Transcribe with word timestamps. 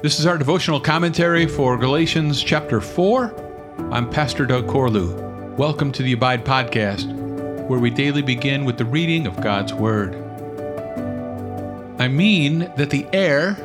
This 0.00 0.20
is 0.20 0.26
our 0.26 0.38
devotional 0.38 0.78
commentary 0.78 1.48
for 1.48 1.76
Galatians 1.76 2.40
chapter 2.40 2.80
4. 2.80 3.34
I'm 3.90 4.08
Pastor 4.08 4.46
Doug 4.46 4.68
Corlew. 4.68 5.12
Welcome 5.56 5.90
to 5.90 6.04
the 6.04 6.12
Abide 6.12 6.44
Podcast, 6.44 7.12
where 7.66 7.80
we 7.80 7.90
daily 7.90 8.22
begin 8.22 8.64
with 8.64 8.78
the 8.78 8.84
reading 8.84 9.26
of 9.26 9.40
God's 9.40 9.74
Word. 9.74 10.14
I 11.98 12.06
mean 12.06 12.70
that 12.76 12.90
the 12.90 13.08
heir, 13.12 13.56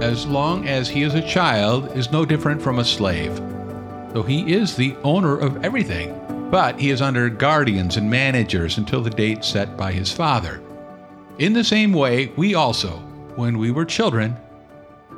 as 0.00 0.26
long 0.26 0.66
as 0.66 0.88
he 0.88 1.04
is 1.04 1.14
a 1.14 1.22
child, 1.22 1.96
is 1.96 2.10
no 2.10 2.24
different 2.24 2.60
from 2.60 2.80
a 2.80 2.84
slave, 2.84 3.36
though 4.12 4.24
he 4.24 4.52
is 4.52 4.74
the 4.74 4.96
owner 5.04 5.38
of 5.38 5.64
everything, 5.64 6.48
but 6.50 6.80
he 6.80 6.90
is 6.90 7.00
under 7.00 7.28
guardians 7.28 7.96
and 7.96 8.10
managers 8.10 8.76
until 8.76 9.02
the 9.02 9.08
date 9.08 9.44
set 9.44 9.76
by 9.76 9.92
his 9.92 10.10
father. 10.10 10.60
In 11.38 11.52
the 11.52 11.62
same 11.62 11.92
way, 11.92 12.32
we 12.36 12.56
also, 12.56 12.96
when 13.36 13.56
we 13.56 13.70
were 13.70 13.84
children, 13.84 14.36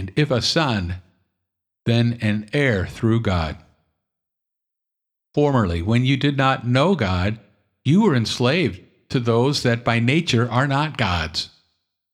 and 0.00 0.10
if 0.16 0.30
a 0.30 0.40
son, 0.40 0.94
then 1.84 2.16
an 2.22 2.48
heir 2.54 2.86
through 2.86 3.20
God. 3.20 3.58
Formerly, 5.34 5.82
when 5.82 6.06
you 6.06 6.16
did 6.16 6.38
not 6.38 6.66
know 6.66 6.94
God, 6.94 7.38
you 7.84 8.00
were 8.00 8.14
enslaved 8.14 8.80
to 9.10 9.20
those 9.20 9.62
that 9.62 9.84
by 9.84 10.00
nature 10.00 10.50
are 10.50 10.66
not 10.66 10.96
gods. 10.96 11.50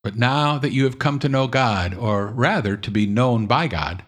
But 0.03 0.17
now 0.17 0.59
that 0.59 0.73
you 0.73 0.83
have 0.83 0.99
come 0.99 1.21
to 1.21 1.29
know 1.29 1.47
God, 1.47 1.95
or 1.95 2.27
rather 2.27 2.77
to 2.77 2.91
be 2.91 3.07
known 3.07 3.47
by 3.47 3.69
God, 3.69 4.03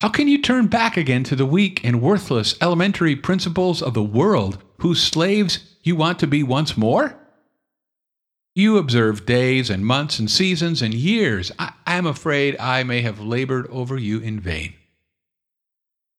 how 0.00 0.08
can 0.08 0.26
you 0.26 0.42
turn 0.42 0.66
back 0.66 0.96
again 0.96 1.22
to 1.24 1.36
the 1.36 1.46
weak 1.46 1.84
and 1.84 2.02
worthless 2.02 2.56
elementary 2.60 3.14
principles 3.14 3.80
of 3.80 3.94
the 3.94 4.02
world 4.02 4.60
whose 4.78 5.00
slaves 5.00 5.76
you 5.84 5.94
want 5.94 6.18
to 6.18 6.26
be 6.26 6.42
once 6.42 6.76
more? 6.76 7.16
You 8.54 8.76
observe 8.76 9.24
days 9.24 9.70
and 9.70 9.86
months 9.86 10.18
and 10.18 10.30
seasons 10.30 10.82
and 10.82 10.92
years. 10.92 11.50
I 11.58 11.72
am 11.86 12.06
afraid 12.06 12.58
I 12.58 12.82
may 12.82 13.00
have 13.00 13.18
labored 13.18 13.66
over 13.68 13.96
you 13.96 14.18
in 14.18 14.40
vain. 14.40 14.74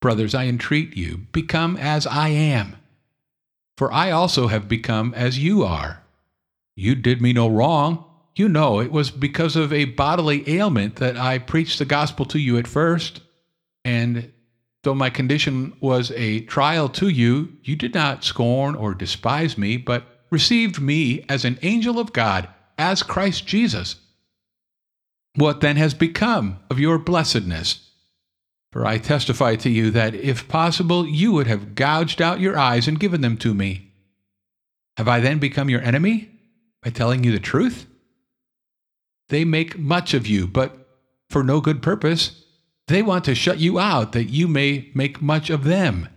Brothers, 0.02 0.34
I 0.34 0.46
entreat 0.46 0.98
you, 0.98 1.28
become 1.32 1.78
as 1.78 2.08
I 2.08 2.30
am. 2.30 2.76
For 3.78 3.94
I 3.94 4.12
also 4.12 4.48
have 4.48 4.68
become 4.68 5.14
as 5.14 5.40
you 5.40 5.64
are. 5.64 6.04
You 6.76 6.96
did 6.96 7.22
me 7.22 7.34
no 7.34 7.48
wrong. 7.48 8.04
You 8.36 8.50
know 8.50 8.80
it 8.80 8.92
was 8.92 9.12
because 9.12 9.56
of 9.56 9.72
a 9.72 9.86
bodily 9.86 10.44
ailment 10.50 10.96
that 10.96 11.18
I 11.18 11.38
preached 11.38 11.78
the 11.78 11.86
gospel 11.86 12.26
to 12.26 12.40
you 12.40 12.58
at 12.58 12.68
first. 12.68 13.22
And 13.86 14.32
though 14.84 14.96
my 14.96 15.12
condition 15.12 15.74
was 15.80 16.12
a 16.12 16.42
trial 16.42 16.90
to 16.90 17.10
you, 17.10 17.58
you 17.64 17.76
did 17.76 17.94
not 17.94 18.24
scorn 18.24 18.74
or 18.74 18.96
despise 18.96 19.56
me, 19.56 19.78
but 19.78 20.04
received 20.34 20.82
me 20.82 21.24
as 21.30 21.46
an 21.46 21.60
angel 21.62 22.00
of 22.00 22.12
God, 22.12 22.50
as 22.78 23.04
Christ 23.04 23.46
Jesus. 23.46 23.96
What 25.36 25.62
then 25.62 25.78
has 25.78 25.94
become 25.94 26.60
of 26.70 26.80
your 26.80 26.98
blessedness? 26.98 27.90
For 28.72 28.86
I 28.86 28.98
testify 28.98 29.56
to 29.58 29.70
you 29.70 29.92
that, 29.92 30.16
if 30.16 30.48
possible, 30.48 31.08
you 31.08 31.32
would 31.32 31.48
have 31.48 31.76
gouged 31.76 32.22
out 32.22 32.40
your 32.40 32.58
eyes 32.58 32.88
and 32.88 33.00
given 33.00 33.22
them 33.22 33.38
to 33.38 33.54
me. 33.54 33.92
Have 34.98 35.08
I 35.08 35.20
then 35.20 35.40
become 35.40 35.70
your 35.70 35.82
enemy 35.82 36.32
by 36.82 36.90
telling 36.90 37.24
you 37.24 37.32
the 37.32 37.40
truth? 37.40 37.86
They 39.30 39.46
make 39.46 39.78
much 39.78 40.14
of 40.14 40.28
you, 40.28 40.48
but 40.48 40.88
for 41.30 41.44
no 41.44 41.62
good 41.62 41.82
purpose. 41.82 42.44
They 42.88 43.02
want 43.02 43.26
to 43.26 43.36
shut 43.36 43.60
you 43.60 43.80
out 43.80 44.12
that 44.12 44.26
you 44.26 44.48
may 44.48 44.92
make 44.94 45.22
much 45.22 45.50
of 45.50 45.64
them. 45.64 46.10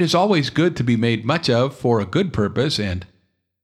It 0.00 0.04
is 0.04 0.14
always 0.14 0.48
good 0.48 0.78
to 0.78 0.82
be 0.82 0.96
made 0.96 1.26
much 1.26 1.50
of 1.50 1.76
for 1.76 2.00
a 2.00 2.06
good 2.06 2.32
purpose, 2.32 2.80
and 2.80 3.06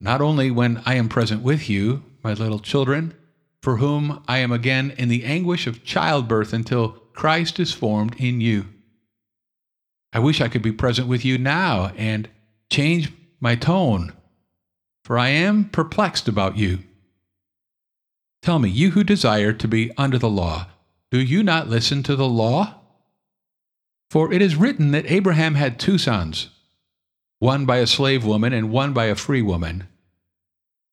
not 0.03 0.21
only 0.21 0.51
when 0.51 0.83
I 0.85 0.97
am 0.97 1.09
present 1.09 1.41
with 1.41 1.71
you, 1.71 2.03
my 2.23 2.35
little 2.35 2.59
children, 2.59 3.15
for 3.63 3.79
whom 3.79 4.23
I 4.29 4.41
am 4.41 4.53
again 4.53 4.93
in 4.99 5.09
the 5.09 5.25
anguish 5.25 5.67
of 5.67 5.83
childbirth 5.83 6.53
until 6.53 6.91
Christ 7.15 7.59
is 7.59 7.73
formed 7.73 8.17
in 8.19 8.43
you. 8.43 8.67
I 10.13 10.19
wish 10.19 10.43
I 10.43 10.49
could 10.49 10.61
be 10.61 10.73
present 10.73 11.09
with 11.09 11.25
you 11.25 11.39
now 11.39 11.93
and 11.97 12.29
change 12.71 13.15
my 13.41 13.55
tone, 13.55 14.13
for 15.07 15.17
I 15.17 15.29
am 15.29 15.71
perplexed 15.71 16.29
about 16.29 16.59
you. 16.59 16.81
Tell 18.43 18.59
me, 18.59 18.69
you 18.69 18.91
who 18.91 19.05
desire 19.05 19.55
to 19.55 19.67
be 19.67 19.91
under 19.97 20.19
the 20.19 20.29
law, 20.29 20.67
do 21.11 21.19
you 21.19 21.43
not 21.43 21.71
listen 21.71 22.03
to 22.03 22.15
the 22.15 22.29
law? 22.29 22.76
For 24.11 24.33
it 24.33 24.41
is 24.41 24.57
written 24.57 24.93
that 24.93 25.11
Abraham 25.11 25.55
had 25.55 25.79
two 25.79 25.99
sons, 25.99 26.49
one 27.39 27.67
by 27.67 27.79
a 27.79 27.87
slave 27.87 28.25
woman 28.25 28.53
and 28.53 28.71
one 28.71 28.93
by 28.93 29.07
a 29.07 29.15
free 29.15 29.43
woman. 29.43 29.89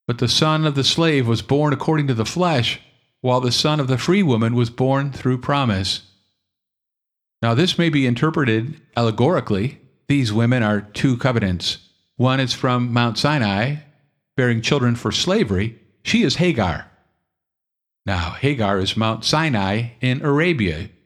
But 0.07 0.17
the 0.17 0.27
son 0.27 0.65
of 0.65 0.75
the 0.75 0.83
slave 0.83 1.27
was 1.27 1.41
born 1.41 1.73
according 1.73 2.07
to 2.07 2.13
the 2.13 2.25
flesh, 2.25 2.81
while 3.21 3.39
the 3.39 3.51
son 3.51 3.79
of 3.79 3.87
the 3.87 3.97
free 3.97 4.23
woman 4.23 4.55
was 4.55 4.69
born 4.69 5.11
through 5.11 5.37
promise. 5.37 6.01
Now, 7.41 7.53
this 7.53 7.77
may 7.77 7.89
be 7.89 8.05
interpreted 8.05 8.81
allegorically. 8.97 9.79
These 10.07 10.33
women 10.33 10.63
are 10.63 10.81
two 10.81 11.17
covenants. 11.17 11.77
One 12.17 12.39
is 12.39 12.53
from 12.53 12.91
Mount 12.91 13.17
Sinai, 13.17 13.77
bearing 14.35 14.61
children 14.61 14.95
for 14.95 15.11
slavery. 15.11 15.79
She 16.03 16.23
is 16.23 16.35
Hagar. 16.35 16.89
Now, 18.05 18.31
Hagar 18.31 18.79
is 18.79 18.97
Mount 18.97 19.23
Sinai 19.23 19.89
in 20.01 20.21
Arabia. 20.21 20.89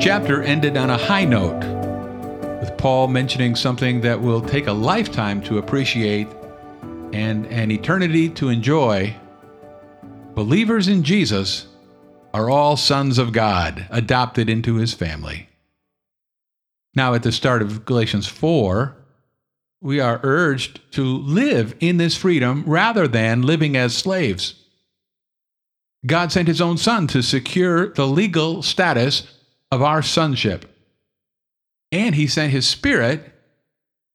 Chapter 0.00 0.42
ended 0.42 0.78
on 0.78 0.88
a 0.88 0.96
high 0.96 1.26
note, 1.26 1.62
with 2.58 2.74
Paul 2.78 3.08
mentioning 3.08 3.54
something 3.54 4.00
that 4.00 4.18
will 4.18 4.40
take 4.40 4.66
a 4.66 4.72
lifetime 4.72 5.42
to 5.42 5.58
appreciate 5.58 6.26
and 7.12 7.44
an 7.46 7.70
eternity 7.70 8.30
to 8.30 8.48
enjoy. 8.48 9.14
Believers 10.34 10.88
in 10.88 11.02
Jesus 11.02 11.66
are 12.32 12.48
all 12.48 12.78
sons 12.78 13.18
of 13.18 13.32
God, 13.32 13.86
adopted 13.90 14.48
into 14.48 14.76
his 14.76 14.94
family. 14.94 15.50
Now, 16.94 17.12
at 17.12 17.22
the 17.22 17.30
start 17.30 17.60
of 17.60 17.84
Galatians 17.84 18.26
4, 18.26 18.96
we 19.82 20.00
are 20.00 20.20
urged 20.22 20.80
to 20.92 21.04
live 21.04 21.74
in 21.78 21.98
this 21.98 22.16
freedom 22.16 22.64
rather 22.66 23.06
than 23.06 23.42
living 23.42 23.76
as 23.76 23.94
slaves. 23.94 24.54
God 26.06 26.32
sent 26.32 26.48
his 26.48 26.62
own 26.62 26.78
Son 26.78 27.06
to 27.08 27.22
secure 27.22 27.92
the 27.92 28.06
legal 28.06 28.62
status 28.62 29.36
of 29.70 29.82
our 29.82 30.02
sonship. 30.02 30.66
And 31.92 32.14
he 32.14 32.26
sent 32.26 32.52
his 32.52 32.68
spirit 32.68 33.32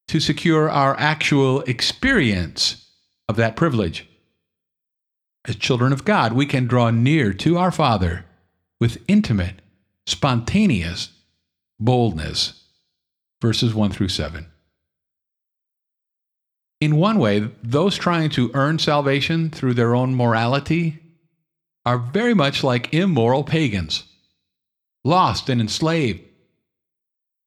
to 0.08 0.20
secure 0.20 0.70
our 0.70 0.98
actual 1.00 1.62
experience 1.62 2.90
of 3.28 3.36
that 3.38 3.56
privilege. 3.56 4.08
As 5.48 5.56
children 5.56 5.94
of 5.94 6.06
God, 6.06 6.34
we 6.34 6.46
can 6.46 6.68
draw 6.68 6.90
near 6.90 7.34
to 7.34 7.58
our 7.58 7.72
Father 7.72 8.26
with 8.80 9.04
intimate, 9.08 9.62
spontaneous 10.06 11.10
boldness. 11.80 12.64
Verses 13.42 13.74
1 13.74 13.92
through 13.92 14.10
7. 14.10 14.48
In 16.82 16.98
one 16.98 17.20
way, 17.20 17.50
those 17.64 17.98
trying 17.98 18.30
to 18.32 18.52
earn 18.54 18.80
salvation 18.80 19.50
through 19.50 19.76
their 19.76 19.96
own 19.96 20.16
morality 20.16 21.00
are 21.86 21.98
very 21.98 22.34
much 22.34 22.64
like 22.64 22.94
immoral 22.94 23.44
pagans, 23.44 24.04
lost 25.06 25.48
and 25.48 25.62
enslaved. 25.62 26.20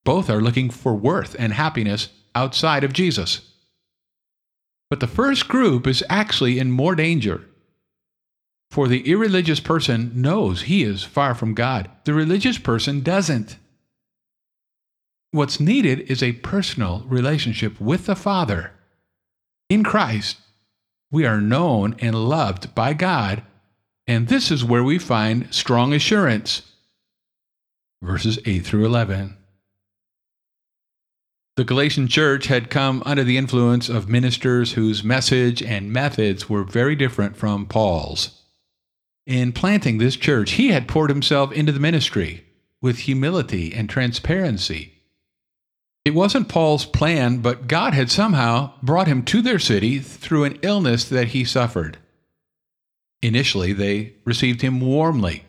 Both 0.04 0.30
are 0.30 0.40
looking 0.40 0.70
for 0.70 0.94
worth 0.94 1.36
and 1.38 1.52
happiness 1.52 2.08
outside 2.34 2.84
of 2.84 2.94
Jesus. 2.94 3.52
But 4.88 5.00
the 5.00 5.06
first 5.06 5.48
group 5.48 5.86
is 5.86 6.02
actually 6.08 6.58
in 6.58 6.70
more 6.70 6.94
danger. 6.94 7.44
For 8.70 8.88
the 8.88 9.10
irreligious 9.10 9.60
person 9.60 10.12
knows 10.14 10.62
he 10.62 10.82
is 10.82 11.02
far 11.02 11.34
from 11.34 11.52
God, 11.52 11.90
the 12.04 12.14
religious 12.14 12.56
person 12.56 13.02
doesn't. 13.02 13.58
What's 15.30 15.60
needed 15.60 16.00
is 16.10 16.22
a 16.22 16.32
personal 16.32 17.04
relationship 17.06 17.78
with 17.80 18.06
the 18.06 18.16
Father. 18.16 18.72
In 19.68 19.84
Christ, 19.84 20.38
we 21.10 21.26
are 21.26 21.40
known 21.40 21.96
and 21.98 22.14
loved 22.14 22.74
by 22.74 22.94
God, 22.94 23.42
and 24.06 24.28
this 24.28 24.50
is 24.50 24.64
where 24.64 24.84
we 24.84 24.98
find 24.98 25.52
strong 25.52 25.92
assurance. 25.92 26.62
Verses 28.02 28.38
8 28.44 28.60
through 28.60 28.86
11. 28.86 29.36
The 31.56 31.64
Galatian 31.64 32.06
church 32.06 32.46
had 32.46 32.70
come 32.70 33.02
under 33.04 33.24
the 33.24 33.36
influence 33.36 33.88
of 33.88 34.08
ministers 34.08 34.74
whose 34.74 35.02
message 35.02 35.60
and 35.60 35.92
methods 35.92 36.48
were 36.48 36.62
very 36.62 36.94
different 36.94 37.36
from 37.36 37.66
Paul's. 37.66 38.42
In 39.26 39.52
planting 39.52 39.98
this 39.98 40.14
church, 40.14 40.52
he 40.52 40.68
had 40.68 40.86
poured 40.86 41.10
himself 41.10 41.50
into 41.50 41.72
the 41.72 41.80
ministry 41.80 42.44
with 42.80 42.98
humility 42.98 43.74
and 43.74 43.90
transparency. 43.90 44.94
It 46.04 46.14
wasn't 46.14 46.48
Paul's 46.48 46.86
plan, 46.86 47.38
but 47.38 47.66
God 47.66 47.92
had 47.92 48.10
somehow 48.10 48.74
brought 48.80 49.08
him 49.08 49.24
to 49.24 49.42
their 49.42 49.58
city 49.58 49.98
through 49.98 50.44
an 50.44 50.58
illness 50.62 51.04
that 51.08 51.28
he 51.28 51.44
suffered. 51.44 51.98
Initially, 53.20 53.72
they 53.72 54.14
received 54.24 54.62
him 54.62 54.80
warmly. 54.80 55.44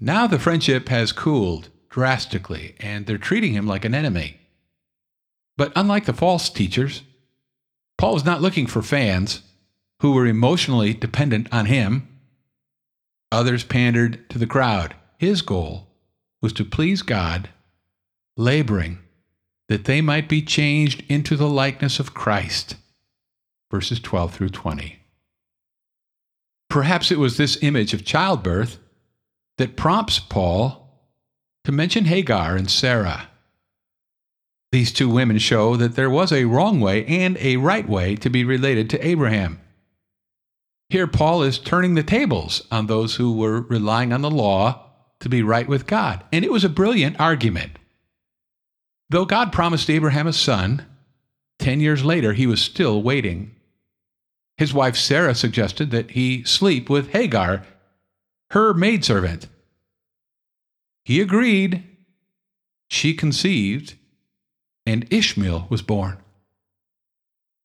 Now 0.00 0.26
the 0.26 0.38
friendship 0.38 0.88
has 0.88 1.12
cooled 1.12 1.70
drastically, 1.88 2.74
and 2.80 3.06
they're 3.06 3.18
treating 3.18 3.52
him 3.52 3.66
like 3.66 3.84
an 3.84 3.94
enemy. 3.94 4.40
But 5.56 5.72
unlike 5.76 6.06
the 6.06 6.12
false 6.12 6.50
teachers, 6.50 7.02
Paul 7.96 8.14
was 8.14 8.24
not 8.24 8.42
looking 8.42 8.66
for 8.66 8.82
fans 8.82 9.42
who 10.00 10.12
were 10.12 10.26
emotionally 10.26 10.92
dependent 10.92 11.48
on 11.52 11.66
him. 11.66 12.08
Others 13.30 13.64
pandered 13.64 14.28
to 14.30 14.38
the 14.38 14.46
crowd. 14.46 14.94
His 15.18 15.42
goal 15.42 15.88
was 16.42 16.52
to 16.54 16.64
please 16.64 17.02
God, 17.02 17.50
laboring 18.36 18.98
that 19.68 19.84
they 19.84 20.00
might 20.00 20.28
be 20.28 20.42
changed 20.42 21.04
into 21.08 21.36
the 21.36 21.48
likeness 21.48 21.98
of 21.98 22.12
Christ. 22.14 22.76
Verses 23.70 24.00
12 24.00 24.34
through 24.34 24.50
20. 24.50 24.98
Perhaps 26.68 27.10
it 27.10 27.18
was 27.18 27.36
this 27.36 27.62
image 27.62 27.94
of 27.94 28.04
childbirth 28.04 28.78
that 29.58 29.76
prompts 29.76 30.18
Paul 30.18 30.80
to 31.64 31.72
mention 31.72 32.04
Hagar 32.04 32.56
and 32.56 32.70
Sarah. 32.70 33.28
These 34.72 34.92
two 34.92 35.08
women 35.08 35.38
show 35.38 35.76
that 35.76 35.94
there 35.94 36.10
was 36.10 36.32
a 36.32 36.46
wrong 36.46 36.80
way 36.80 37.06
and 37.06 37.36
a 37.38 37.56
right 37.58 37.88
way 37.88 38.16
to 38.16 38.28
be 38.28 38.44
related 38.44 38.90
to 38.90 39.06
Abraham. 39.06 39.60
Here, 40.88 41.06
Paul 41.06 41.42
is 41.42 41.58
turning 41.58 41.94
the 41.94 42.02
tables 42.02 42.66
on 42.70 42.86
those 42.86 43.16
who 43.16 43.32
were 43.32 43.62
relying 43.62 44.12
on 44.12 44.22
the 44.22 44.30
law 44.30 44.90
to 45.20 45.28
be 45.28 45.42
right 45.42 45.66
with 45.68 45.86
God, 45.86 46.24
and 46.32 46.44
it 46.44 46.52
was 46.52 46.64
a 46.64 46.68
brilliant 46.68 47.18
argument. 47.18 47.78
Though 49.10 49.24
God 49.24 49.52
promised 49.52 49.88
Abraham 49.88 50.26
a 50.26 50.32
son, 50.32 50.84
ten 51.58 51.80
years 51.80 52.04
later 52.04 52.32
he 52.32 52.46
was 52.46 52.60
still 52.60 53.02
waiting. 53.02 53.54
His 54.56 54.74
wife 54.74 54.96
Sarah 54.96 55.34
suggested 55.34 55.90
that 55.92 56.12
he 56.12 56.44
sleep 56.44 56.90
with 56.90 57.10
Hagar, 57.10 57.62
her 58.54 58.72
maidservant. 58.72 59.48
He 61.04 61.20
agreed. 61.20 61.82
She 62.88 63.12
conceived 63.12 63.94
and 64.86 65.12
Ishmael 65.12 65.66
was 65.68 65.82
born. 65.82 66.18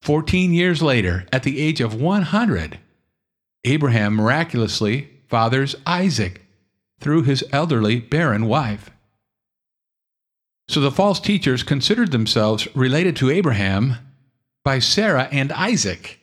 Fourteen 0.01 0.51
years 0.51 0.81
later, 0.81 1.27
at 1.31 1.43
the 1.43 1.59
age 1.59 1.79
of 1.79 1.93
100, 1.93 2.79
Abraham 3.65 4.15
miraculously 4.15 5.09
fathers 5.27 5.75
Isaac 5.85 6.41
through 6.99 7.23
his 7.23 7.43
elderly 7.51 7.99
barren 7.99 8.45
wife. 8.45 8.89
So 10.67 10.79
the 10.79 10.91
false 10.91 11.19
teachers 11.19 11.61
considered 11.61 12.11
themselves 12.11 12.67
related 12.75 13.15
to 13.17 13.29
Abraham 13.29 13.95
by 14.63 14.79
Sarah 14.79 15.27
and 15.31 15.51
Isaac. 15.51 16.18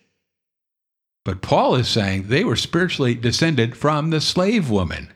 But 1.26 1.43
Paul 1.43 1.75
is 1.75 1.88
saying 1.88 2.28
they 2.28 2.44
were 2.44 2.55
spiritually 2.55 3.17
descended 3.17 3.76
from 3.76 4.11
the 4.11 4.20
slave 4.20 4.70
woman. 4.70 5.12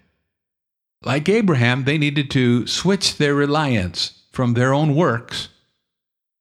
Like 1.05 1.29
Abraham, 1.29 1.85
they 1.85 1.99
needed 1.99 2.33
to 2.33 2.67
switch 2.67 3.17
their 3.17 3.33
reliance 3.33 4.25
from 4.33 4.55
their 4.55 4.75
own 4.75 4.97
works 4.97 5.51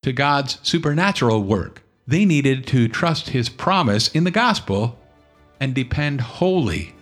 to 0.01 0.11
God's 0.11 0.57
supernatural 0.63 1.43
work. 1.43 1.83
They 2.07 2.25
needed 2.25 2.65
to 2.67 2.87
trust 2.87 3.29
His 3.29 3.47
promise 3.47 4.07
in 4.07 4.23
the 4.23 4.31
gospel 4.31 4.97
and 5.59 5.75
depend 5.75 6.19
wholly 6.19 6.95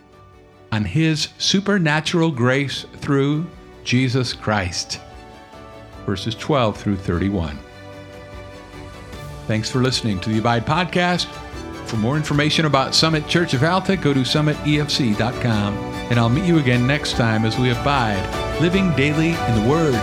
on 0.70 0.84
His 0.84 1.30
supernatural 1.38 2.32
grace 2.32 2.86
through 2.98 3.48
Jesus 3.86 4.34
Christ. 4.34 5.00
Verses 6.06 6.36
12 6.36 6.76
through 6.76 6.98
31. 6.98 7.58
Thanks 9.48 9.72
for 9.72 9.80
listening 9.80 10.20
to 10.20 10.30
the 10.30 10.40
Abide 10.40 10.66
Podcast. 10.66 11.30
For 11.88 11.96
more 11.98 12.18
information 12.18 12.66
about 12.66 12.94
Summit 12.94 13.28
Church 13.28 13.54
of 13.54 13.64
Alta, 13.64 13.96
go 13.96 14.14
to 14.14 14.20
summitefc.com. 14.20 15.74
And 16.10 16.20
I'll 16.20 16.30
meet 16.30 16.46
you 16.46 16.60
again 16.60 16.86
next 16.86 17.14
time 17.14 17.46
as 17.46 17.58
we 17.58 17.72
abide, 17.72 18.62
living 18.62 18.94
daily 18.96 19.30
in 19.30 19.64
the 19.64 19.70
Word 19.70 19.96